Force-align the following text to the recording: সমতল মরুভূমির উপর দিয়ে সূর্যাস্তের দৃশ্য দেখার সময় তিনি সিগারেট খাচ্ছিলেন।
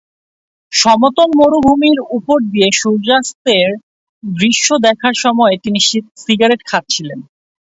সমতল 0.71 1.29
মরুভূমির 1.39 1.99
উপর 2.17 2.37
দিয়ে 2.51 2.69
সূর্যাস্তের 2.79 3.69
দৃশ্য 4.23 4.67
দেখার 4.85 5.15
সময় 5.23 5.55
তিনি 5.63 5.79
সিগারেট 6.23 6.61
খাচ্ছিলেন। 6.65 7.19